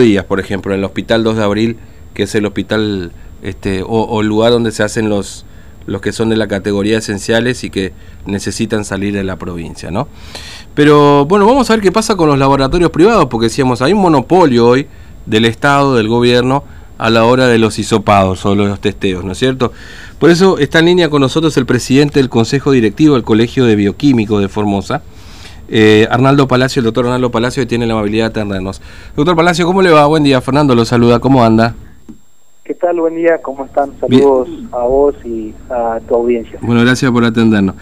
días, 0.00 0.24
por 0.24 0.40
ejemplo, 0.40 0.72
en 0.72 0.78
el 0.78 0.84
Hospital 0.86 1.22
2 1.22 1.36
de 1.36 1.42
Abril, 1.44 1.76
que 2.14 2.22
es 2.22 2.34
el 2.34 2.46
hospital 2.46 3.12
este, 3.42 3.84
o, 3.86 4.22
el 4.22 4.26
lugar 4.26 4.50
donde 4.50 4.72
se 4.72 4.82
hacen 4.82 5.10
los, 5.10 5.44
los 5.84 6.00
que 6.00 6.12
son 6.12 6.30
de 6.30 6.36
la 6.36 6.48
categoría 6.48 6.96
esenciales 6.96 7.62
y 7.62 7.68
que 7.68 7.92
necesitan 8.24 8.86
salir 8.86 9.12
de 9.12 9.22
la 9.22 9.36
provincia, 9.36 9.90
¿no? 9.90 10.08
Pero 10.74 11.26
bueno, 11.26 11.44
vamos 11.44 11.68
a 11.68 11.74
ver 11.74 11.82
qué 11.82 11.92
pasa 11.92 12.16
con 12.16 12.26
los 12.26 12.38
laboratorios 12.38 12.90
privados, 12.90 13.26
porque 13.26 13.48
decíamos, 13.48 13.82
hay 13.82 13.92
un 13.92 14.00
monopolio 14.00 14.66
hoy 14.66 14.86
del 15.26 15.44
Estado, 15.44 15.94
del 15.94 16.08
gobierno, 16.08 16.64
a 16.96 17.10
la 17.10 17.26
hora 17.26 17.46
de 17.46 17.58
los 17.58 17.78
hisopados 17.78 18.46
o 18.46 18.54
los 18.54 18.80
testeos, 18.80 19.26
¿no 19.26 19.32
es 19.32 19.38
cierto? 19.38 19.74
Por 20.18 20.30
eso 20.30 20.56
está 20.56 20.78
en 20.78 20.86
línea 20.86 21.10
con 21.10 21.20
nosotros 21.20 21.54
el 21.58 21.66
presidente 21.66 22.18
del 22.18 22.30
Consejo 22.30 22.70
Directivo 22.70 23.12
del 23.12 23.24
Colegio 23.24 23.66
de 23.66 23.76
Bioquímicos 23.76 24.40
de 24.40 24.48
Formosa, 24.48 25.02
eh, 25.74 26.06
Arnaldo 26.10 26.46
Palacio, 26.46 26.80
el 26.80 26.84
doctor 26.84 27.06
Arnaldo 27.06 27.30
Palacio, 27.30 27.62
que 27.62 27.66
tiene 27.66 27.86
la 27.86 27.94
amabilidad 27.94 28.26
de 28.26 28.40
atendernos. 28.40 28.82
Doctor 29.16 29.34
Palacio, 29.34 29.64
¿cómo 29.64 29.80
le 29.80 29.90
va? 29.90 30.04
Buen 30.04 30.22
día, 30.22 30.38
Fernando 30.42 30.74
lo 30.74 30.84
saluda, 30.84 31.18
¿cómo 31.18 31.42
anda? 31.42 31.74
¿Qué 32.62 32.74
tal? 32.74 33.00
Buen 33.00 33.16
día, 33.16 33.40
¿cómo 33.40 33.64
están? 33.64 33.90
Saludos 33.98 34.48
a 34.70 34.80
vos 34.80 35.14
y 35.24 35.54
a 35.70 35.98
tu 36.06 36.14
audiencia. 36.14 36.58
Bueno, 36.60 36.82
gracias 36.82 37.10
por 37.10 37.24
atendernos. 37.24 37.74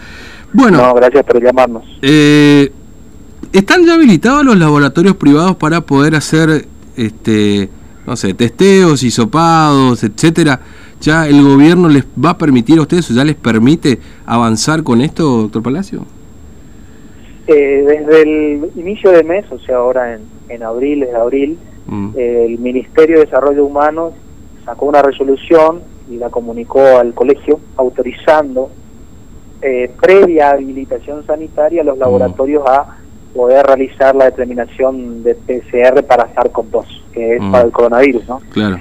Bueno, 0.53 0.77
no, 0.77 0.93
gracias 0.93 1.25
por 1.25 1.43
llamarnos. 1.43 1.83
Eh, 2.01 2.71
¿Están 3.51 3.85
ya 3.85 3.95
habilitados 3.95 4.45
los 4.45 4.57
laboratorios 4.57 5.17
privados 5.17 5.57
para 5.57 5.81
poder 5.81 6.15
hacer, 6.15 6.65
este, 6.95 7.69
no 8.07 8.15
sé, 8.15 8.33
testeos, 8.33 9.03
hisopados, 9.03 10.01
etcétera? 10.05 10.61
¿Ya 11.01 11.27
el 11.27 11.43
gobierno 11.43 11.89
les 11.89 12.05
va 12.05 12.31
a 12.31 12.37
permitir 12.37 12.79
a 12.79 12.83
ustedes 12.83 13.11
o 13.11 13.13
ya 13.13 13.25
les 13.25 13.35
permite 13.35 13.99
avanzar 14.25 14.81
con 14.81 15.01
esto, 15.01 15.41
doctor 15.41 15.61
Palacio? 15.61 16.05
Eh, 17.51 17.83
desde 17.85 18.21
el 18.21 18.71
inicio 18.75 19.11
de 19.11 19.23
mes, 19.23 19.45
o 19.51 19.59
sea, 19.59 19.77
ahora 19.77 20.13
en, 20.13 20.21
en 20.47 20.63
abril, 20.63 21.01
de 21.01 21.15
abril, 21.15 21.59
mm. 21.87 22.09
eh, 22.15 22.45
el 22.47 22.59
Ministerio 22.59 23.19
de 23.19 23.25
Desarrollo 23.25 23.65
Humano 23.65 24.13
sacó 24.63 24.85
una 24.85 25.01
resolución 25.01 25.81
y 26.09 26.17
la 26.17 26.29
comunicó 26.29 26.79
al 26.97 27.13
colegio 27.13 27.59
autorizando 27.75 28.69
eh, 29.61 29.91
previa 29.99 30.51
habilitación 30.51 31.25
sanitaria 31.25 31.81
a 31.81 31.85
los 31.85 31.97
mm. 31.97 32.01
laboratorios 32.01 32.63
a 32.65 32.97
poder 33.35 33.65
realizar 33.65 34.15
la 34.15 34.25
determinación 34.25 35.23
de 35.23 35.35
PCR 35.35 36.03
para 36.03 36.33
SARS-CoV-2, 36.33 36.85
que 37.13 37.35
es 37.35 37.41
mm. 37.41 37.51
para 37.51 37.65
el 37.65 37.71
coronavirus, 37.71 38.27
¿no? 38.27 38.41
Claro. 38.51 38.79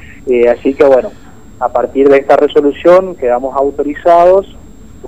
así 0.50 0.74
que 0.74 0.84
bueno, 0.84 1.10
a 1.58 1.68
partir 1.68 2.08
de 2.08 2.18
esta 2.18 2.36
resolución 2.36 3.16
quedamos 3.16 3.56
autorizados 3.56 4.56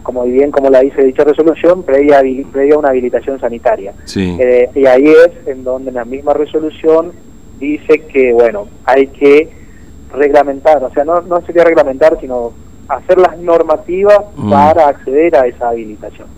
como 0.03 0.25
bien 0.25 0.50
como 0.50 0.70
la 0.70 0.81
dice 0.81 1.03
dicha 1.03 1.25
resolución, 1.25 1.83
previa, 1.83 2.22
previa 2.53 2.75
a 2.75 2.78
una 2.78 2.89
habilitación 2.89 3.41
sanitaria. 3.41 3.95
Eh, 4.17 4.69
y 4.75 4.86
ahí 4.86 5.06
es 5.06 5.47
en 5.47 5.64
donde 5.64 5.92
la 5.92 6.05
misma 6.05 6.34
resolución 6.34 7.12
dice 7.59 8.00
que, 8.12 8.33
bueno, 8.33 8.67
hay 8.84 9.06
que 9.09 9.48
reglamentar, 10.12 10.83
o 10.84 10.91
sea, 10.91 11.05
no, 11.05 11.20
no 11.22 11.41
sería 11.42 11.64
reglamentar, 11.64 12.19
sino 12.20 12.53
hacer 12.89 13.19
las 13.19 13.39
normativas 13.39 14.19
mm. 14.36 14.50
para 14.50 14.89
acceder 14.89 15.36
a 15.36 15.47
esa 15.47 15.70
habilitación. 15.70 16.28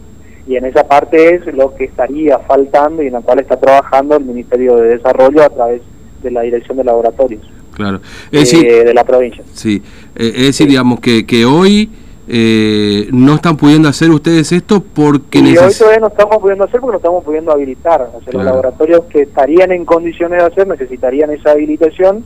Y 0.47 0.57
en 0.57 0.67
esa 0.67 0.87
parte 0.87 1.37
es 1.37 1.47
lo 1.55 1.75
que 1.75 1.85
estaría 1.85 2.39
faltando 2.41 3.03
y 3.03 3.07
en 3.07 3.15
la 3.15 3.23
cual 3.23 3.41
está 3.41 3.57
trabajando 3.57 4.17
el 4.17 4.25
Ministerio 4.25 4.77
de 4.77 4.97
Desarrollo 4.97 5.43
a 5.43 5.49
través 5.49 5.81
de 6.23 6.31
la 6.31 6.43
Dirección 6.43 6.77
de 6.77 6.85
Laboratorios. 6.85 7.43
Claro. 7.73 8.01
Es 8.31 8.53
eh, 8.53 8.85
de 8.85 8.95
la 8.95 9.05
provincia. 9.05 9.43
Sí, 9.53 9.83
eh, 10.15 10.33
es 10.37 10.47
decir, 10.47 10.69
digamos 10.69 11.01
que, 11.01 11.27
que 11.27 11.45
hoy 11.45 11.91
eh, 12.27 13.09
no 13.13 13.35
están 13.35 13.57
pudiendo 13.57 13.89
hacer 13.89 14.11
ustedes 14.11 14.51
esto 14.53 14.83
porque 14.83 15.39
y 15.39 15.57
hoy 15.57 15.73
todavía 15.75 16.01
no 16.01 16.07
estamos 16.09 16.39
pudiendo 16.39 16.65
hacer 16.65 16.81
porque 16.81 16.93
no 16.93 16.97
estamos 16.99 17.25
pudiendo 17.25 17.53
habilitar. 17.53 18.11
O 18.15 18.23
sea, 18.23 18.33
los 18.33 18.45
laboratorios 18.45 19.05
que 19.05 19.23
estarían 19.23 19.73
en 19.73 19.85
condiciones 19.85 20.41
de 20.41 20.47
hacer 20.47 20.67
necesitarían 20.67 21.31
esa 21.31 21.53
habilitación 21.53 22.25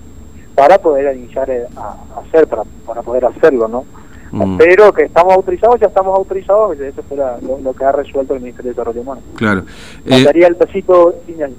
para 0.54 0.78
poder 0.78 1.16
iniciar 1.16 1.50
a, 1.76 2.20
hacer 2.20 2.46
para, 2.46 2.62
para 2.86 3.02
poder 3.02 3.24
hacerlo 3.24 3.68
no 3.68 3.84
Mm. 4.30 4.56
Pero 4.58 4.92
que 4.92 5.04
estamos 5.04 5.34
autorizados, 5.34 5.80
ya 5.80 5.86
estamos 5.86 6.16
autorizados, 6.16 6.78
eso 6.78 7.02
fue 7.08 7.16
lo, 7.16 7.72
que 7.72 7.84
ha 7.84 7.92
resuelto 7.92 8.34
el 8.34 8.40
Ministerio 8.40 8.70
de 8.70 8.74
Desarrollo 8.74 9.00
Humano. 9.00 9.22
Claro. 9.34 9.62
Eh, 10.06 10.26
el 10.34 10.56
pasito, 10.56 11.14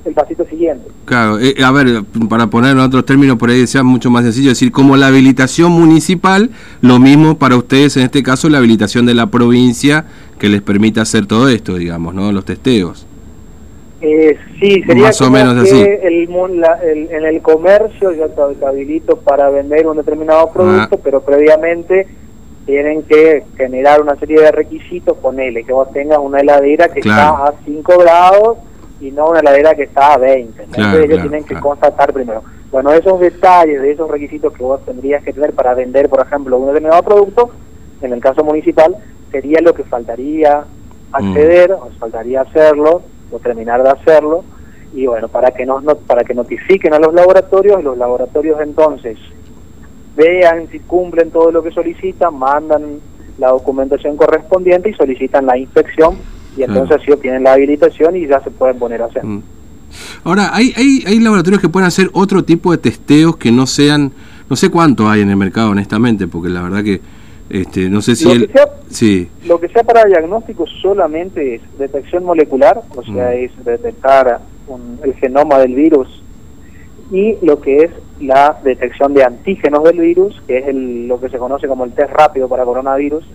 el 0.05 0.13
pasito 0.13 0.45
siguiente. 0.45 0.89
Claro, 1.05 1.39
eh, 1.39 1.55
a 1.63 1.71
ver, 1.71 2.03
para 2.29 2.47
poner 2.47 2.71
en 2.71 2.79
otros 2.79 3.05
términos, 3.05 3.37
por 3.37 3.49
ahí 3.49 3.65
sea 3.67 3.83
mucho 3.83 4.09
más 4.09 4.23
sencillo, 4.23 4.49
decir, 4.49 4.71
como 4.71 4.97
la 4.97 5.07
habilitación 5.07 5.71
municipal, 5.71 6.51
lo 6.81 6.99
mismo 6.99 7.37
para 7.37 7.55
ustedes, 7.55 7.97
en 7.97 8.03
este 8.03 8.23
caso, 8.23 8.49
la 8.49 8.59
habilitación 8.59 9.05
de 9.05 9.15
la 9.15 9.27
provincia 9.27 10.05
que 10.37 10.49
les 10.49 10.61
permita 10.61 11.01
hacer 11.01 11.25
todo 11.25 11.49
esto, 11.49 11.75
digamos, 11.75 12.13
¿no? 12.13 12.31
Los 12.31 12.45
testeos. 12.45 13.07
Eh, 14.01 14.37
sí, 14.59 14.81
sería 14.83 15.07
más 15.07 15.21
o 15.21 15.29
menos 15.29 15.57
así. 15.57 15.77
El, 15.77 16.29
en 17.11 17.25
el 17.25 17.41
comercio 17.41 18.13
ya 18.13 18.27
te 18.29 18.65
habilito 18.65 19.17
para 19.17 19.49
vender 19.49 19.87
un 19.87 19.97
determinado 19.97 20.51
producto, 20.51 20.95
ah. 20.95 21.01
pero 21.03 21.21
previamente 21.21 22.07
tienen 22.69 23.01
que 23.01 23.43
generar 23.57 23.99
una 23.99 24.15
serie 24.17 24.39
de 24.41 24.51
requisitos, 24.51 25.17
ponele 25.17 25.63
que 25.63 25.73
vos 25.73 25.91
tengas 25.91 26.19
una 26.19 26.39
heladera 26.39 26.87
que 26.87 26.99
está 26.99 27.29
a 27.29 27.53
5 27.65 27.97
grados 27.97 28.59
y 29.01 29.09
no 29.09 29.29
una 29.29 29.39
heladera 29.39 29.73
que 29.73 29.83
está 29.83 30.13
a 30.13 30.17
20. 30.19 30.65
Entonces 30.65 31.05
ellos 31.05 31.21
tienen 31.21 31.43
que 31.45 31.59
constatar 31.59 32.13
primero. 32.13 32.43
Bueno, 32.71 32.93
esos 32.93 33.19
detalles 33.19 33.81
de 33.81 33.93
esos 33.93 34.07
requisitos 34.07 34.53
que 34.53 34.61
vos 34.61 34.85
tendrías 34.85 35.23
que 35.23 35.33
tener 35.33 35.53
para 35.53 35.73
vender, 35.73 36.09
por 36.09 36.23
ejemplo, 36.23 36.59
un 36.59 36.67
determinado 36.67 37.01
producto, 37.01 37.49
en 38.03 38.13
el 38.13 38.21
caso 38.21 38.43
municipal, 38.43 38.95
sería 39.31 39.61
lo 39.61 39.73
que 39.73 39.83
faltaría 39.83 40.63
acceder, 41.11 41.71
mm. 41.71 41.73
o 41.73 41.89
faltaría 41.97 42.41
hacerlo, 42.41 43.01
o 43.31 43.39
terminar 43.39 43.81
de 43.81 43.89
hacerlo, 43.89 44.43
y 44.93 45.07
bueno, 45.07 45.27
para 45.27 45.49
que, 45.49 45.65
nos, 45.65 45.83
para 46.05 46.23
que 46.23 46.35
notifiquen 46.35 46.93
a 46.93 46.99
los 46.99 47.15
laboratorios, 47.15 47.83
los 47.83 47.97
laboratorios 47.97 48.61
entonces 48.61 49.17
vean 50.15 50.67
si 50.71 50.79
cumplen 50.79 51.31
todo 51.31 51.51
lo 51.51 51.63
que 51.63 51.71
solicitan, 51.71 52.35
mandan 52.35 52.99
la 53.37 53.49
documentación 53.49 54.17
correspondiente 54.17 54.89
y 54.89 54.93
solicitan 54.93 55.45
la 55.45 55.57
inspección 55.57 56.17
y 56.57 56.63
entonces 56.63 56.97
así 56.97 57.11
obtienen 57.11 57.43
la 57.43 57.53
habilitación 57.53 58.15
y 58.15 58.27
ya 58.27 58.41
se 58.41 58.51
pueden 58.51 58.77
poner 58.77 59.01
a 59.01 59.05
hacer. 59.05 59.23
Mm. 59.23 59.41
Ahora, 60.23 60.51
¿hay, 60.53 60.73
hay, 60.75 61.03
hay 61.07 61.19
laboratorios 61.19 61.61
que 61.61 61.69
pueden 61.69 61.87
hacer 61.87 62.09
otro 62.13 62.43
tipo 62.43 62.71
de 62.71 62.77
testeos 62.77 63.37
que 63.37 63.51
no 63.51 63.65
sean, 63.65 64.11
no 64.49 64.55
sé 64.55 64.69
cuánto 64.69 65.09
hay 65.09 65.21
en 65.21 65.29
el 65.29 65.37
mercado 65.37 65.71
honestamente, 65.71 66.27
porque 66.27 66.49
la 66.49 66.61
verdad 66.61 66.83
que 66.83 67.01
este, 67.49 67.89
no 67.89 68.01
sé 68.01 68.15
si 68.15 68.25
lo, 68.25 68.45
que 68.45 68.53
sea, 68.53 68.67
sí. 68.89 69.27
lo 69.47 69.59
que 69.59 69.69
sea 69.69 69.83
para 69.83 70.05
diagnóstico 70.05 70.67
solamente 70.67 71.55
es 71.55 71.61
detección 71.79 72.23
molecular, 72.23 72.81
o 72.95 73.03
sea, 73.03 73.31
mm. 73.31 73.43
es 73.43 73.65
detectar 73.65 74.39
el 75.03 75.13
genoma 75.15 75.57
del 75.57 75.73
virus 75.73 76.21
y 77.11 77.37
lo 77.41 77.59
que 77.59 77.77
es 77.85 77.91
la 78.21 78.57
detección 78.63 79.13
de 79.13 79.23
antígenos 79.23 79.83
del 79.83 79.99
virus, 79.99 80.41
que 80.45 80.57
es 80.57 80.75
lo 80.75 81.19
que 81.19 81.29
se 81.29 81.37
conoce 81.37 81.67
como 81.67 81.85
el 81.85 81.93
test 81.93 82.11
rápido 82.11 82.47
para 82.49 82.65
coronavirus, 82.65 83.25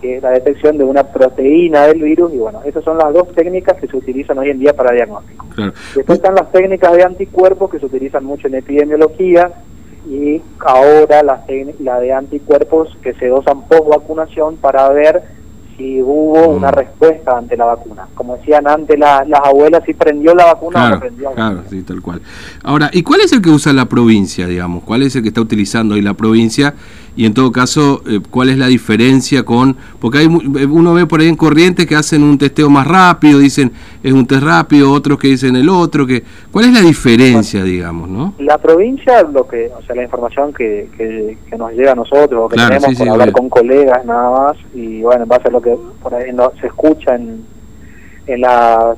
que 0.00 0.16
es 0.16 0.22
la 0.22 0.30
detección 0.30 0.78
de 0.78 0.84
una 0.84 1.04
proteína 1.04 1.86
del 1.86 2.02
virus, 2.02 2.32
y 2.32 2.38
bueno, 2.38 2.60
esas 2.64 2.82
son 2.84 2.98
las 2.98 3.12
dos 3.12 3.28
técnicas 3.34 3.76
que 3.78 3.86
se 3.86 3.96
utilizan 3.96 4.38
hoy 4.38 4.50
en 4.50 4.58
día 4.58 4.74
para 4.74 4.94
diagnóstico. 4.94 5.46
Después 5.94 6.18
están 6.18 6.34
las 6.34 6.50
técnicas 6.52 6.92
de 6.94 7.04
anticuerpos 7.04 7.70
que 7.70 7.78
se 7.78 7.86
utilizan 7.86 8.24
mucho 8.24 8.48
en 8.48 8.54
epidemiología, 8.54 9.50
y 10.08 10.40
ahora 10.60 11.22
la, 11.22 11.44
la 11.80 12.00
de 12.00 12.12
anticuerpos 12.12 12.96
que 13.02 13.12
se 13.14 13.28
dosan 13.28 13.62
post 13.68 13.88
vacunación 13.88 14.56
para 14.56 14.88
ver 14.88 15.22
si 15.80 16.02
hubo 16.02 16.48
una 16.48 16.68
mm. 16.70 16.74
respuesta 16.74 17.38
ante 17.38 17.56
la 17.56 17.64
vacuna. 17.64 18.06
Como 18.14 18.36
decían 18.36 18.68
antes 18.68 18.98
las 18.98 19.40
abuelas, 19.42 19.82
si 19.86 19.94
prendió 19.94 20.34
la 20.34 20.46
vacuna 20.46 20.80
claro, 20.80 21.00
prendió. 21.00 21.30
Claro, 21.32 21.62
sí, 21.70 21.82
tal 21.82 22.02
cual. 22.02 22.20
Ahora, 22.62 22.90
¿y 22.92 23.02
cuál 23.02 23.22
es 23.22 23.32
el 23.32 23.40
que 23.40 23.48
usa 23.48 23.72
la 23.72 23.86
provincia, 23.86 24.46
digamos? 24.46 24.84
¿Cuál 24.84 25.02
es 25.02 25.16
el 25.16 25.22
que 25.22 25.28
está 25.28 25.40
utilizando 25.40 25.94
hoy 25.94 26.02
la 26.02 26.14
provincia? 26.14 26.74
y 27.16 27.26
en 27.26 27.34
todo 27.34 27.52
caso, 27.52 28.02
eh, 28.06 28.20
¿cuál 28.30 28.50
es 28.50 28.58
la 28.58 28.68
diferencia 28.68 29.44
con...? 29.44 29.76
Porque 29.98 30.18
hay, 30.18 30.26
eh, 30.26 30.66
uno 30.66 30.94
ve 30.94 31.06
por 31.06 31.20
ahí 31.20 31.28
en 31.28 31.36
Corrientes 31.36 31.86
que 31.86 31.96
hacen 31.96 32.22
un 32.22 32.38
testeo 32.38 32.70
más 32.70 32.86
rápido, 32.86 33.38
dicen 33.38 33.72
es 34.02 34.12
un 34.12 34.26
test 34.26 34.42
rápido, 34.42 34.92
otros 34.92 35.18
que 35.18 35.28
dicen 35.28 35.56
el 35.56 35.68
otro, 35.68 36.06
que 36.06 36.22
¿cuál 36.50 36.66
es 36.66 36.72
la 36.72 36.80
diferencia, 36.80 37.62
digamos, 37.62 38.08
no? 38.08 38.34
La 38.38 38.58
provincia, 38.58 39.22
lo 39.22 39.46
que, 39.46 39.70
o 39.76 39.82
sea, 39.82 39.94
la 39.94 40.04
información 40.04 40.52
que, 40.52 40.88
que, 40.96 41.56
nos 41.56 41.72
llega 41.72 41.92
a 41.92 41.94
nosotros, 41.94 42.50
que 42.50 42.56
tenemos 42.56 42.98
por 42.98 43.08
hablar 43.08 43.32
con 43.32 43.48
colegas 43.48 44.04
nada 44.04 44.30
más, 44.30 44.56
y 44.74 45.02
bueno, 45.02 45.24
en 45.24 45.28
base 45.28 45.48
a 45.48 45.50
lo 45.50 45.60
que 45.60 45.76
por 46.02 46.14
ahí 46.14 46.32
no, 46.32 46.52
se 46.60 46.68
escucha 46.68 47.14
en, 47.14 47.44
en 48.26 48.40
las 48.40 48.96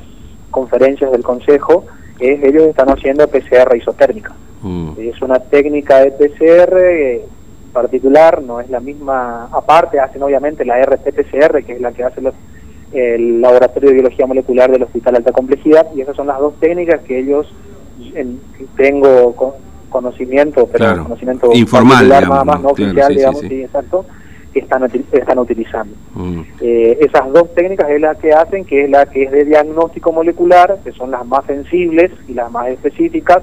conferencias 0.51 1.11
del 1.11 1.23
Consejo, 1.23 1.85
es 2.21 2.43
ellos 2.45 2.65
están 2.65 2.89
haciendo 2.89 3.27
PCR 3.27 3.77
isotérmica. 3.77 4.33
Mm. 4.63 4.93
Es 4.99 5.21
una 5.21 5.41
técnica 5.41 5.99
de 5.99 6.13
PCR 6.13 7.27
particular, 7.73 8.43
no 8.43 8.61
es 8.61 8.71
la 8.71 8.81
misma, 8.81 9.49
aparte 9.51 9.99
hacen 9.99 10.23
obviamente 10.23 10.65
la 10.65 10.79
RT-PCR, 10.81 11.65
que 11.65 11.73
es 11.73 11.81
la 11.81 11.93
que 11.93 12.05
hace 12.05 12.21
el 12.93 13.41
Laboratorio 13.41 13.91
de 13.91 13.95
Biología 13.95 14.27
Molecular 14.27 14.71
del 14.71 14.83
Hospital 14.83 15.17
Alta 15.17 15.33
Complejidad, 15.33 15.87
y 15.95 16.01
esas 16.01 16.17
son 16.17 16.27
las 16.27 16.39
dos 16.39 16.55
técnicas 16.61 17.01
que 17.03 17.19
ellos, 17.19 17.47
tengo 18.77 19.35
conocimiento, 19.89 20.69
pero 20.73 21.03
conocimiento 21.03 21.51
informal, 21.53 22.09
nada 22.09 22.45
más, 22.45 22.61
no 22.61 22.71
oficial, 22.71 23.15
digamos, 23.15 23.41
sí, 23.41 23.63
exacto, 23.63 24.05
que 24.53 24.61
están, 24.61 24.85
están 25.13 25.39
utilizando. 25.39 25.95
Mm. 26.15 26.41
Eh, 26.61 26.99
esas 27.01 27.33
dos 27.33 27.55
técnicas 27.55 27.89
es 27.91 28.01
la 28.01 28.15
que 28.15 28.33
hacen, 28.33 28.65
que 28.65 28.85
es 28.85 28.91
la 28.91 29.07
que 29.07 29.25
es 29.25 29.31
de 29.31 29.45
diagnóstico 29.45 30.13
molecular, 30.13 30.79
que 30.85 30.93
son 30.93 31.11
las 31.11 31.27
más 31.27 31.45
sensibles 31.47 32.11
y 32.29 32.35
las 32.35 32.51
más 32.51 32.69
específicas, 32.69 33.43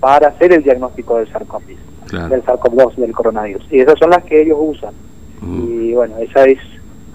para 0.00 0.28
hacer 0.28 0.52
el 0.52 0.62
diagnóstico 0.62 1.18
del 1.18 1.28
SARS-CoV-2, 1.32 2.28
del 2.28 2.44
SARS-CoV-2, 2.44 2.94
del 2.96 3.12
coronavirus. 3.12 3.66
Y 3.70 3.80
esas 3.80 3.98
son 3.98 4.10
las 4.10 4.24
que 4.24 4.40
ellos 4.40 4.58
usan. 4.60 4.94
Y 5.42 5.92
bueno, 5.92 6.16
esa 6.18 6.44
es 6.44 6.58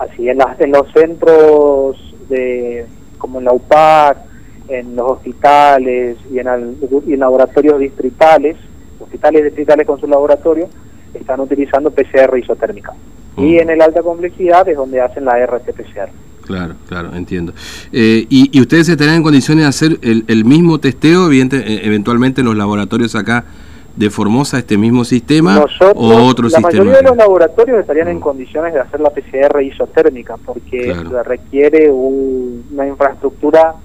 así. 0.04 0.30
En, 0.30 0.38
las, 0.38 0.60
en 0.60 0.72
los 0.72 0.92
centros 0.92 1.98
de 2.30 2.86
como 3.18 3.40
en 3.40 3.46
la 3.46 3.54
UPAC, 3.54 4.18
en 4.68 4.96
los 4.96 5.12
hospitales 5.12 6.18
y 6.32 6.40
en, 6.40 6.48
en 6.48 7.20
laboratorios 7.20 7.80
distritales, 7.80 8.58
hospitales 9.00 9.46
distritales 9.46 9.88
con 9.88 10.00
su 10.00 10.08
laboratorio, 10.08 10.68
están 11.14 11.40
utilizando 11.40 11.92
PCR 11.92 12.38
isotérmica. 12.38 12.94
Y 13.38 13.58
en 13.58 13.70
el 13.70 13.82
alta 13.82 14.02
complejidad 14.04 14.68
es 14.70 14.78
donde 14.78 15.02
hacen 15.02 15.26
la 15.26 15.34
RT-PCR. 15.40 16.10
Claro, 16.46 16.76
claro, 16.88 17.16
entiendo. 17.16 17.54
Eh, 17.92 18.26
y, 18.30 18.60
ustedes 18.60 18.90
estarán 18.90 19.16
en 19.16 19.24
condiciones 19.24 19.64
de 19.64 19.70
hacer 19.70 20.00
el, 20.02 20.46
mismo 20.46 20.80
testeo, 20.80 21.32
eh, 21.32 21.48
eventualmente 21.84 22.42
en 22.42 22.46
los 22.46 22.58
laboratorios 22.58 23.16
acá 23.16 23.46
de 23.96 24.10
Formosa, 24.10 24.58
este 24.58 24.78
mismo 24.78 25.04
sistema 25.04 25.64
o 25.96 26.26
otro 26.26 26.46
la 26.46 26.50
sistema? 26.50 26.72
La 26.72 26.78
mayoría 26.78 26.98
de 26.98 27.04
los 27.04 27.18
laboratorios 27.18 27.80
estarían 27.80 28.08
en 28.08 28.18
mm. 28.18 28.22
condiciones 28.22 28.74
de 28.74 28.80
hacer 28.80 29.00
la 29.00 29.10
PCR 29.10 29.62
isotérmica 29.62 30.38
porque 30.38 30.94
requiere 31.24 31.92
una 31.92 32.88
infraestructura 32.88 33.76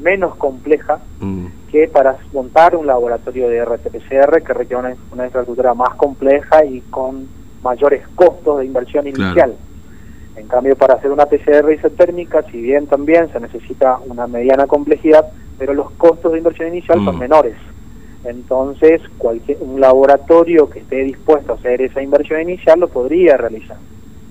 menos 0.00 0.36
compleja 0.36 0.98
mm. 1.20 1.46
que 1.70 1.88
para 1.88 2.16
montar 2.32 2.76
un 2.76 2.86
laboratorio 2.86 3.48
de 3.48 3.64
RT-PCR 3.64 4.42
que 4.42 4.52
requiere 4.52 4.76
una, 5.12 5.24
infraestructura 5.24 5.74
más 5.74 5.94
compleja 5.94 6.64
y 6.64 6.80
con 6.90 7.26
mayores 7.62 8.06
costos 8.14 8.58
de 8.58 8.66
inversión 8.66 9.06
inicial. 9.06 9.54
En 10.36 10.48
cambio, 10.48 10.76
para 10.76 10.94
hacer 10.94 11.10
una 11.10 11.24
PCR 11.24 11.72
isotérmica, 11.72 12.42
si 12.50 12.60
bien 12.60 12.86
también 12.86 13.32
se 13.32 13.40
necesita 13.40 13.98
una 14.06 14.26
mediana 14.26 14.66
complejidad, 14.66 15.24
pero 15.58 15.72
los 15.72 15.90
costos 15.92 16.32
de 16.32 16.38
inversión 16.38 16.68
inicial 16.68 17.02
son 17.02 17.16
mm. 17.16 17.18
menores. 17.18 17.56
Entonces, 18.28 19.00
cualquier 19.18 19.58
un 19.60 19.80
laboratorio 19.80 20.68
que 20.68 20.80
esté 20.80 21.04
dispuesto 21.04 21.52
a 21.52 21.56
hacer 21.56 21.80
esa 21.80 22.02
inversión 22.02 22.40
inicial 22.42 22.80
lo 22.80 22.88
podría 22.88 23.36
realizar. 23.36 23.76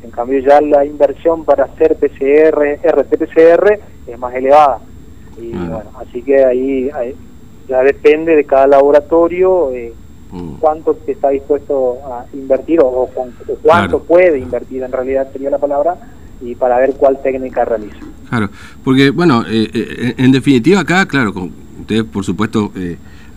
En 0.04 0.12
cambio, 0.12 0.40
ya 0.40 0.62
la 0.62 0.86
inversión 0.86 1.46
para 1.46 1.66
hacer 1.66 1.96
PCR, 1.96 2.80
RT-PCR 2.84 3.80
es 4.08 4.20
más 4.20 4.36
elevada. 4.36 4.80
Y 5.38 5.52
bueno, 5.52 5.92
así 6.00 6.22
que 6.22 6.44
ahí, 6.44 6.90
ya 7.68 7.82
depende 7.82 8.36
de 8.36 8.44
cada 8.46 8.68
laboratorio 8.68 9.72
eh, 9.72 9.94
mm. 10.32 10.56
cuánto 10.60 10.98
está 11.08 11.30
dispuesto 11.30 11.98
a 12.06 12.26
invertir 12.34 12.80
o, 12.82 13.10
cuánto 13.62 14.04
puede 14.04 14.40
invertir 14.40 14.84
en 14.84 14.92
realidad 14.92 15.28
sería 15.32 15.50
la 15.50 15.58
palabra 15.58 15.98
y 16.42 16.54
para 16.56 16.78
ver 16.78 16.94
cuál 16.96 17.22
técnica 17.22 17.66
realiza. 17.66 17.98
Claro, 18.30 18.50
porque 18.84 19.10
bueno, 19.10 19.44
eh, 19.48 19.70
eh, 19.74 20.14
en 20.18 20.32
definitiva 20.32 20.82
acá, 20.82 21.06
claro, 21.08 21.34
con, 21.34 21.52
ustedes 21.80 22.04
por 22.04 22.24
supuesto 22.24 22.72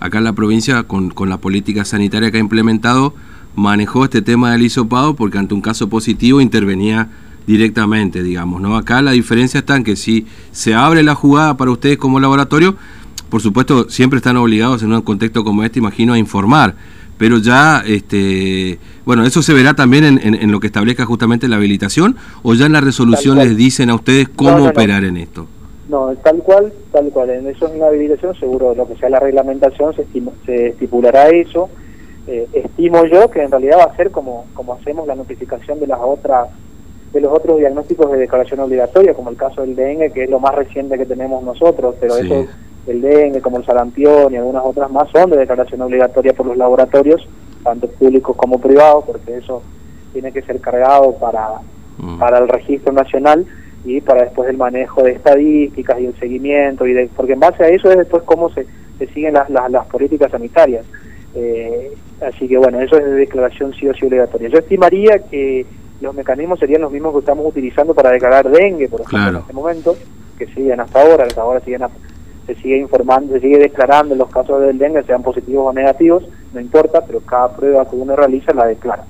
acá 0.01 0.19
en 0.19 0.25
la 0.25 0.33
provincia 0.33 0.83
con, 0.85 1.11
con 1.11 1.29
la 1.29 1.39
política 1.39 1.85
sanitaria 1.85 2.31
que 2.31 2.39
ha 2.39 2.41
implementado 2.41 3.15
manejó 3.55 4.05
este 4.05 4.23
tema 4.23 4.53
del 4.53 4.63
hisopado 4.63 5.17
porque 5.17 5.39
ante 5.39 5.55
un 5.55 5.61
caso 5.61 5.89
positivo 5.89 6.41
intervenía 6.41 7.09
directamente, 7.47 8.23
digamos, 8.23 8.61
¿no? 8.61 8.77
Acá 8.77 9.01
la 9.01 9.13
diferencia 9.13 9.61
está 9.61 9.75
en 9.75 9.83
que 9.83 9.97
si 9.97 10.27
se 10.53 10.75
abre 10.75 11.03
la 11.03 11.15
jugada 11.15 11.57
para 11.57 11.71
ustedes 11.71 11.97
como 11.97 12.21
laboratorio, 12.21 12.77
por 13.31 13.41
supuesto 13.41 13.89
siempre 13.89 14.19
están 14.19 14.37
obligados 14.37 14.83
en 14.83 14.93
un 14.93 15.03
contexto 15.03 15.45
como 15.45 15.65
este, 15.65 15.79
imagino, 15.79 16.13
a 16.13 16.19
informar, 16.19 16.77
pero 17.17 17.39
ya, 17.39 17.83
este, 17.85 18.79
bueno, 19.05 19.25
eso 19.25 19.43
se 19.43 19.55
verá 19.55 19.75
también 19.75 20.21
en, 20.23 20.53
lo 20.53 20.61
que 20.61 20.69
establezca 20.69 21.05
justamente 21.05 21.49
la 21.49 21.57
habilitación, 21.57 22.17
o 22.43 22.55
ya 22.55 22.67
en 22.67 22.73
la 22.73 22.81
resolución 22.81 23.39
les 23.39 23.57
dicen 23.57 23.91
a 23.91 23.97
ustedes 23.97 24.29
cómo 24.29 24.67
operar 24.67 25.05
en 25.05 25.17
esto. 25.17 25.49
No, 25.89 26.15
tal 26.17 26.43
cual, 26.43 26.73
tal 26.93 27.09
cual, 27.11 27.31
en 27.31 27.49
eso 27.49 27.67
en 27.67 27.81
la 27.81 27.87
habilitación 27.87 28.35
seguro 28.35 28.75
lo 28.75 28.87
que 28.87 28.97
sea 28.97 29.09
la 29.09 29.21
reglamentación 29.21 29.95
se, 29.95 30.07
se 30.45 30.67
estipulará 30.69 31.29
eso, 31.29 31.71
eh, 32.27 32.47
estimo 32.53 33.07
yo 33.07 33.31
que 33.31 33.43
en 33.43 33.51
realidad 33.51 33.79
va 33.79 33.85
a 33.85 33.97
ser 33.97 34.11
como, 34.11 34.45
como 34.53 34.75
hacemos 34.75 35.07
la 35.07 35.15
notificación 35.15 35.81
de 35.81 35.87
las 35.87 35.99
otras 35.99 36.49
de 37.13 37.23
los 37.23 37.33
otros 37.33 37.59
diagnósticos 37.59 38.13
de 38.13 38.19
declaración 38.19 38.61
obligatoria, 38.61 39.15
como 39.15 39.31
el 39.31 39.37
caso 39.37 39.63
del 39.63 39.75
dengue, 39.75 40.13
que 40.13 40.25
es 40.25 40.31
lo 40.31 40.39
más 40.41 40.55
reciente 40.55 40.99
que 40.99 41.07
tenemos 41.07 41.43
nosotros, 41.43 41.95
pero 41.99 42.19
eso, 42.19 42.47
el 42.87 43.01
dengue, 43.01 43.41
como 43.41 43.57
el 43.57 43.65
sarampión 43.65 44.31
y 44.35 44.37
algunas 44.37 44.63
otras 44.63 44.91
más, 44.91 45.09
son 45.11 45.31
de 45.31 45.39
declaración 45.39 45.81
obligatoria 45.81 46.35
por 46.35 46.45
los 46.45 46.59
laboratorios, 46.59 47.27
tanto 47.65 47.89
públicos 47.89 48.37
como 48.37 48.61
privados, 48.61 49.05
porque 49.07 49.39
eso 49.39 49.63
tiene 50.13 50.33
que 50.33 50.43
ser 50.43 50.61
cargado 50.61 51.15
para, 51.15 51.49
mm. 51.97 52.19
para 52.19 52.41
el 52.41 52.49
registro 52.49 52.93
nacional 52.93 53.47
y 53.89 54.01
para 54.01 54.25
después 54.25 54.49
el 54.49 54.57
manejo 54.57 55.03
de 55.03 55.13
estadísticas 55.13 55.99
y 56.01 56.07
el 56.07 56.15
seguimiento, 56.19 56.87
y 56.87 56.93
de, 56.93 57.09
porque 57.17 57.33
en 57.33 57.41
base 57.41 57.65
a 57.65 57.69
eso 57.69 57.91
es 57.91 57.97
después 57.97 58.23
cómo 58.25 58.51
se, 58.51 58.67
se 58.99 59.07
siguen 59.09 59.35
las, 59.35 59.49
las, 59.49 59.71
las 59.71 59.87
políticas 59.87 60.31
sanitarias. 60.31 60.85
Eh, 61.35 61.93
así 62.21 62.49
que 62.49 62.59
bueno, 62.59 62.81
eso 62.81 62.99
es 62.99 63.05
de 63.05 63.13
declaración 63.13 63.73
sí 63.75 63.89
o 63.89 63.95
sí 63.95 64.07
obligatoria. 64.07 64.49
Yo 64.49 64.59
estimaría 64.59 65.19
que 65.31 65.65
los 66.01 66.15
mecanismos 66.15 66.59
serían 66.59 66.83
los 66.83 66.93
mismos 66.93 67.13
que 67.13 67.21
estamos 67.21 67.47
utilizando 67.47 67.95
para 67.95 68.11
declarar 68.11 68.49
dengue, 68.51 68.89
por 68.89 69.01
ejemplo, 69.01 69.31
en 69.31 69.37
este 69.37 69.53
momento, 69.53 69.97
que 70.39 70.47
siguen 70.49 70.81
hasta 70.81 71.03
ahora, 71.03 71.25
hasta 71.25 71.41
ahora 71.41 71.61
siguen 71.61 71.83
se 72.47 72.55
sigue 72.55 72.79
informando, 72.79 73.35
se 73.35 73.41
sigue 73.41 73.59
declarando 73.59 74.15
los 74.15 74.31
casos 74.31 74.63
del 74.63 74.79
dengue, 74.79 75.03
sean 75.03 75.23
positivos 75.23 75.67
o 75.67 75.73
negativos, 75.73 76.25
no 76.55 76.61
importa, 76.61 77.03
pero 77.07 77.21
cada 77.21 77.55
prueba 77.55 77.89
que 77.89 77.95
uno 77.95 78.17
realiza 78.17 78.55
la 78.55 78.67
declara. 78.67 79.05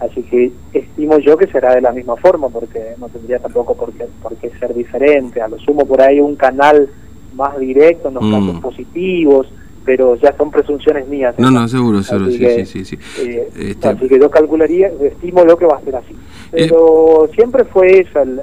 Así 0.00 0.22
que 0.24 0.52
estimo 0.74 1.18
yo 1.18 1.36
que 1.36 1.46
será 1.46 1.74
de 1.74 1.80
la 1.80 1.92
misma 1.92 2.16
forma, 2.16 2.48
porque 2.48 2.94
no 2.98 3.08
tendría 3.08 3.38
tampoco 3.38 3.74
por 3.74 3.92
qué, 3.92 4.06
por 4.22 4.34
qué 4.36 4.50
ser 4.58 4.74
diferente. 4.74 5.40
A 5.40 5.48
lo 5.48 5.58
sumo 5.58 5.86
por 5.86 6.02
ahí 6.02 6.20
un 6.20 6.36
canal 6.36 6.88
más 7.34 7.58
directo 7.58 8.08
en 8.08 8.14
los 8.14 8.24
mm. 8.24 8.32
casos 8.32 8.60
positivos, 8.60 9.46
pero 9.86 10.16
ya 10.16 10.36
son 10.36 10.50
presunciones 10.50 11.08
mías. 11.08 11.34
No, 11.38 11.50
no, 11.50 11.66
seguro, 11.68 12.02
seguro, 12.02 12.30
sí, 12.30 12.66
sí, 12.66 12.84
sí. 12.84 12.98
Eh, 13.20 13.48
este 13.70 13.88
así 13.88 14.08
que 14.08 14.18
yo 14.18 14.28
calcularía, 14.30 14.90
estimo 15.00 15.44
lo 15.44 15.56
que 15.56 15.64
va 15.64 15.76
a 15.76 15.80
ser 15.80 15.96
así. 15.96 16.12
Eh, 16.52 16.66
pero 16.68 17.28
siempre 17.34 17.64
fue 17.64 18.00
ese 18.00 18.20
el, 18.20 18.40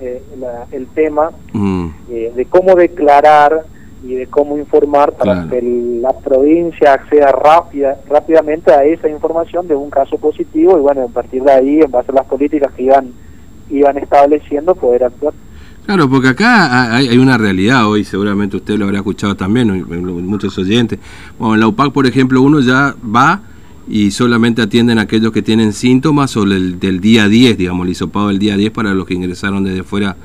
eh, 0.00 0.22
el, 0.72 0.86
tema 0.88 1.30
mm. 1.52 1.88
de 2.08 2.46
cómo 2.48 2.74
declarar 2.74 3.64
y 4.06 4.14
de 4.14 4.26
cómo 4.26 4.56
informar 4.56 5.12
para 5.12 5.48
que 5.48 5.60
la 6.00 6.12
provincia 6.12 6.94
acceda 6.94 7.32
rápida, 7.32 7.98
rápidamente 8.08 8.72
a 8.72 8.84
esa 8.84 9.08
información 9.08 9.66
de 9.66 9.74
un 9.74 9.90
caso 9.90 10.16
positivo 10.18 10.78
y 10.78 10.80
bueno, 10.80 11.02
a 11.02 11.08
partir 11.08 11.42
de 11.42 11.52
ahí, 11.52 11.80
en 11.80 11.90
base 11.90 12.12
a 12.12 12.14
las 12.14 12.26
políticas 12.26 12.72
que 12.72 12.84
iban, 12.84 13.10
iban 13.70 13.98
estableciendo, 13.98 14.74
poder 14.74 15.04
actuar. 15.04 15.34
Claro, 15.86 16.08
porque 16.10 16.28
acá 16.28 16.96
hay, 16.96 17.16
una 17.16 17.38
realidad 17.38 17.88
hoy, 17.88 18.04
seguramente 18.04 18.56
usted 18.56 18.76
lo 18.76 18.86
habrá 18.86 18.98
escuchado 18.98 19.36
también, 19.36 19.86
muchos 20.26 20.56
oyentes. 20.58 20.98
Bueno, 21.38 21.54
en 21.54 21.60
la 21.60 21.68
UPAC, 21.68 21.92
por 21.92 22.06
ejemplo, 22.06 22.42
uno 22.42 22.60
ya 22.60 22.94
va 23.04 23.40
y 23.88 24.10
solamente 24.10 24.62
atienden 24.62 24.98
a 24.98 25.02
aquellos 25.02 25.30
que 25.30 25.42
tienen 25.42 25.72
síntomas 25.72 26.36
o 26.36 26.42
el 26.42 26.80
del 26.80 27.00
día 27.00 27.28
10, 27.28 27.56
digamos, 27.56 27.86
el 27.86 27.92
hisopado 27.92 28.28
del 28.28 28.40
día 28.40 28.56
10 28.56 28.72
para 28.72 28.94
los 28.94 29.06
que 29.06 29.14
ingresaron 29.14 29.62
desde 29.62 29.84
fuera 29.84 30.16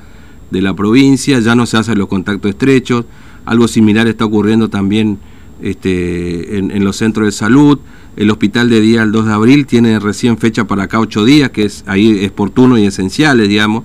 de 0.50 0.60
la 0.60 0.74
provincia, 0.74 1.38
ya 1.38 1.54
no 1.54 1.64
se 1.64 1.76
hacen 1.78 1.96
los 1.96 2.08
contactos 2.08 2.50
estrechos, 2.50 3.04
algo 3.44 3.68
similar 3.68 4.06
está 4.06 4.24
ocurriendo 4.24 4.68
también 4.68 5.18
este, 5.62 6.58
en, 6.58 6.84
los 6.84 6.96
centros 6.96 7.26
de 7.26 7.32
salud, 7.32 7.78
el 8.16 8.30
hospital 8.30 8.68
de 8.68 8.80
día 8.80 9.02
el 9.02 9.12
2 9.12 9.26
de 9.26 9.32
abril 9.32 9.66
tiene 9.66 9.98
recién 10.00 10.36
fecha 10.36 10.66
para 10.66 10.84
acá 10.84 10.98
ocho 10.98 11.24
días, 11.24 11.50
que 11.50 11.64
es 11.64 11.84
ahí 11.86 12.24
es 12.24 12.30
oportuno 12.30 12.76
y 12.78 12.84
esenciales, 12.84 13.48
digamos, 13.48 13.84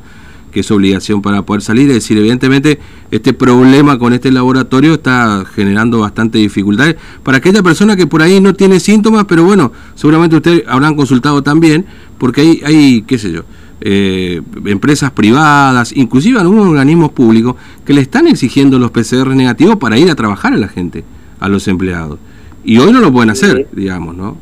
que 0.51 0.61
es 0.61 0.71
obligación 0.71 1.21
para 1.21 1.43
poder 1.43 1.61
salir. 1.61 1.87
Es 1.89 1.95
decir, 1.95 2.17
evidentemente 2.17 2.79
este 3.11 3.33
problema 3.33 3.99
con 3.99 4.13
este 4.13 4.31
laboratorio 4.31 4.95
está 4.95 5.45
generando 5.53 5.99
bastante 5.99 6.39
dificultades 6.39 6.95
para 7.23 7.37
aquella 7.37 7.61
persona 7.61 7.95
que 7.95 8.07
por 8.07 8.21
ahí 8.21 8.41
no 8.41 8.53
tiene 8.53 8.79
síntomas, 8.79 9.25
pero 9.25 9.43
bueno, 9.43 9.71
seguramente 9.95 10.35
ustedes 10.35 10.63
habrán 10.67 10.95
consultado 10.95 11.43
también, 11.43 11.85
porque 12.17 12.41
hay, 12.41 12.61
hay 12.65 13.01
qué 13.03 13.17
sé 13.17 13.31
yo, 13.31 13.43
eh, 13.81 14.41
empresas 14.65 15.11
privadas, 15.11 15.95
inclusive 15.95 16.39
algunos 16.39 16.67
organismos 16.67 17.11
públicos, 17.11 17.55
que 17.85 17.93
le 17.93 18.01
están 18.01 18.27
exigiendo 18.27 18.79
los 18.79 18.91
PCR 18.91 19.29
negativos 19.35 19.77
para 19.77 19.97
ir 19.97 20.09
a 20.09 20.15
trabajar 20.15 20.53
a 20.53 20.57
la 20.57 20.67
gente, 20.67 21.03
a 21.39 21.47
los 21.47 21.67
empleados. 21.67 22.19
Y 22.63 22.79
hoy 22.79 22.91
no 22.91 22.99
lo 22.99 23.11
pueden 23.11 23.29
hacer, 23.29 23.67
digamos, 23.71 24.15
¿no? 24.15 24.37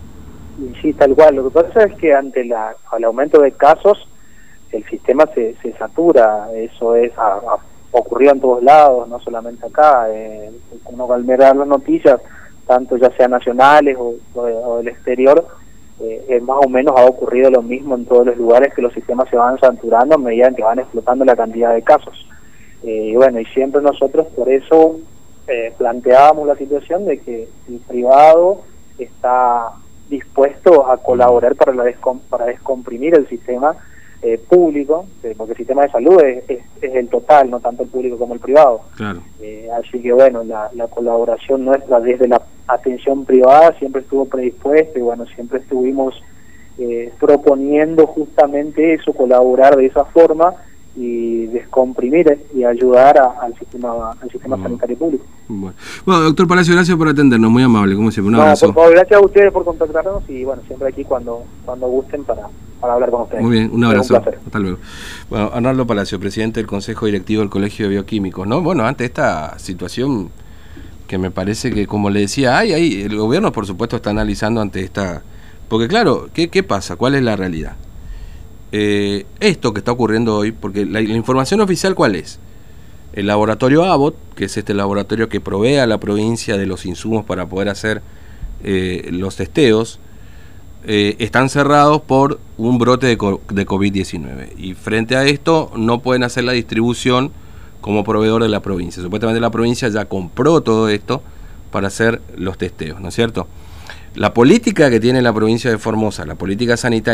Sí, 0.82 0.94
tal 0.94 1.14
cual. 1.14 1.36
Lo 1.36 1.50
que 1.50 1.62
pasa 1.62 1.84
es 1.84 1.96
que 1.96 2.14
ante 2.14 2.46
la, 2.46 2.76
el 2.98 3.04
aumento 3.04 3.42
de 3.42 3.52
casos, 3.52 4.08
el 4.72 4.84
sistema 4.86 5.26
se, 5.34 5.56
se 5.62 5.74
satura, 5.74 6.48
eso 6.56 6.96
es 6.96 7.12
ha, 7.18 7.40
ocurrido 7.92 8.34
en 8.34 8.42
todos 8.42 8.64
lados, 8.64 9.08
no 9.08 9.20
solamente 9.20 9.66
acá, 9.66 10.08
eh, 10.10 10.52
uno 10.86 11.12
al 11.14 11.24
mirar 11.24 11.56
las 11.56 11.68
noticias, 11.68 12.20
tanto 12.68 12.98
ya 12.98 13.10
sean 13.16 13.32
nacionales 13.32 13.98
o, 13.98 14.78
del 14.78 14.90
exterior, 14.90 15.48
eh, 16.00 16.42
más 16.42 16.58
o 16.66 16.70
menos 16.70 16.94
ha 16.98 17.06
ocurrido 17.06 17.50
lo 17.50 17.62
mismo 17.62 17.96
en 17.96 18.06
todos 18.06 18.26
los 18.26 18.38
lugares 18.38 18.74
que 18.74 18.82
los 18.82 18.94
sistemas 18.94 19.30
se 19.30 19.38
van 19.38 19.58
saturando 19.60 20.16
a 20.16 20.18
medida 20.18 20.52
que 20.52 20.64
van 20.64 20.80
explotando 20.80 21.24
la 21.24 21.36
cantidad 21.36 21.74
de 21.74 21.82
casos. 21.82 22.28
Eh, 22.84 23.12
y 23.12 23.16
bueno, 23.16 23.40
y 23.40 23.46
siempre 23.46 23.82
nosotros 23.82 24.28
por 24.36 24.50
eso 24.50 25.00
eh, 25.48 25.74
planteábamos 25.78 26.48
la 26.48 26.56
situación 26.56 27.06
de 27.06 27.20
que 27.20 27.48
el 27.70 27.80
privado 27.88 28.62
está 28.98 29.72
dispuesto 30.10 30.90
a 30.90 30.98
colaborar 30.98 31.56
para, 31.56 31.74
la 31.74 31.86
para 32.30 32.46
descomprimir 32.46 33.16
el 33.16 33.28
sistema 33.28 33.76
eh, 34.22 34.38
público, 34.38 35.06
porque 35.38 35.54
el 35.54 35.58
sistema 35.58 35.84
de 35.84 35.92
salud 35.92 36.22
es, 36.24 36.44
es, 36.50 36.62
el 36.82 37.08
total, 37.10 37.50
no 37.50 37.60
tanto 37.60 37.84
el 37.84 37.90
público 37.90 38.18
como 38.18 38.34
el 38.34 38.40
privado. 38.40 38.82
Claro. 38.96 39.22
así 39.80 40.00
que 40.02 40.12
bueno, 40.14 40.44
la, 40.44 40.70
la 40.74 40.88
colaboración 40.88 41.66
nuestra 41.66 42.00
desde 42.00 42.28
la 42.28 42.42
atención 42.68 43.26
privada 43.26 43.74
siempre 43.78 44.02
estuvo 44.02 44.26
predispuesta 44.26 44.98
y 44.98 45.02
bueno, 45.02 45.26
siempre 45.28 45.60
estuvimos 45.60 46.22
proponiendo 47.20 48.06
justamente 48.06 48.96
eso, 48.96 49.14
colaborar 49.14 49.78
de 49.78 49.86
esa 49.86 50.04
forma 50.06 50.56
y 50.96 51.48
descomprimir 51.48 52.46
y 52.54 52.64
ayudar 52.64 53.18
al 53.42 53.58
sistema 53.60 54.12
al 54.12 54.32
sistema 54.32 54.58
sanitario 54.58 54.98
público. 54.98 55.26
Bueno. 55.48 55.76
doctor 56.06 56.48
Palacio, 56.48 56.74
gracias 56.74 56.98
por 56.98 57.08
atendernos, 57.08 57.52
muy 57.52 57.64
amable, 57.64 57.96
como 57.96 58.12
siempre. 58.12 58.30
Un 58.34 58.40
abrazo. 58.40 58.68
Por 58.68 58.76
favor, 58.76 58.92
gracias 58.94 59.20
a 59.20 59.26
ustedes 59.26 59.52
por 59.52 59.66
contactarnos 59.66 60.24
y 60.30 60.44
bueno, 60.44 60.62
siempre 60.68 60.90
aquí 60.90 61.04
cuando 61.04 61.44
cuando 61.66 61.88
gusten 61.88 62.24
para, 62.24 62.48
para 62.80 62.94
hablar 62.94 63.10
con 63.12 63.24
ustedes. 63.24 63.44
Muy 63.44 63.52
bien, 63.52 63.70
un 63.74 63.84
abrazo. 63.84 64.16
Hasta 64.16 64.60
luego. 64.60 64.78
Bueno, 65.30 65.52
Arnaldo 65.54 65.86
Palacio, 65.86 66.20
presidente 66.20 66.60
del 66.60 66.68
Consejo 66.68 67.06
Directivo 67.06 67.42
del 67.42 67.50
Colegio 67.50 67.86
de 67.86 67.92
Bioquímicos, 67.92 68.48
¿no? 68.48 68.62
Bueno, 68.62 68.86
ante 68.86 69.06
esta 69.06 69.60
situación 69.60 70.30
que 71.08 71.18
me 71.18 71.32
parece 71.32 71.72
que, 71.72 71.88
como 71.88 72.10
le 72.10 72.22
decía, 72.22 72.58
hay 72.58 72.74
ahí, 72.74 73.02
el 73.02 73.16
gobierno 73.18 73.52
por 73.52 73.66
supuesto 73.66 73.98
está 73.98 74.10
analizando 74.10 74.62
ante 74.62 74.82
esta... 74.82 75.24
Porque 75.68 75.88
claro, 75.88 76.30
¿qué, 76.34 76.50
qué 76.50 76.64
pasa? 76.64 76.96
¿Cuál 76.96 77.16
es 77.16 77.24
la 77.24 77.36
realidad? 77.36 77.76
Eh, 78.78 79.26
esto 79.40 79.74
que 79.74 79.80
está 79.80 79.94
ocurriendo 79.94 80.36
hoy, 80.36 80.52
porque 80.52 80.86
la, 80.86 81.00
información 81.00 81.62
oficial 81.62 81.96
cuál 81.96 82.14
es? 82.14 82.40
El 83.14 83.28
laboratorio 83.28 83.86
Abbott, 83.86 84.18
que 84.36 84.46
es 84.46 84.58
este 84.58 84.74
laboratorio 84.74 85.30
que 85.30 85.40
provee 85.40 85.78
a 85.78 85.88
la 85.88 85.98
provincia 85.98 86.58
de 86.58 86.66
los 86.66 86.86
insumos 86.86 87.24
para 87.24 87.48
poder 87.48 87.70
hacer 87.70 88.02
eh, 88.66 89.08
los 89.14 89.38
testeos, 89.38 90.02
eh, 90.86 91.16
están 91.20 91.48
cerrados 91.48 92.02
por 92.02 92.42
un 92.58 92.78
brote 92.78 93.08
de, 93.08 93.16
de 93.16 93.66
COVID-19. 93.66 94.50
Y 94.58 94.74
frente 94.74 95.16
a 95.16 95.24
esto 95.24 95.72
no 95.78 96.02
pueden 96.02 96.24
hacer 96.24 96.44
la 96.44 96.52
distribución 96.52 97.32
como 97.80 98.04
proveedor 98.04 98.44
de 98.44 98.50
la 98.50 98.62
provincia. 98.62 99.02
Supuestamente 99.02 99.40
la 99.40 99.52
provincia 99.52 99.88
ya 99.88 100.04
compró 100.04 100.60
todo 100.60 100.90
esto 100.90 101.24
para 101.72 101.88
hacer 101.88 102.22
los 102.36 102.58
testeos, 102.58 103.00
¿no 103.00 103.08
es 103.08 103.16
cierto? 103.16 103.48
La 104.16 104.34
política 104.34 104.90
que 104.90 105.02
tiene 105.02 105.22
la 105.22 105.34
provincia 105.34 105.70
de 105.70 105.78
Formosa, 105.78 106.26
la 106.26 106.36
política 106.36 106.78
sanitaria, 106.78 107.14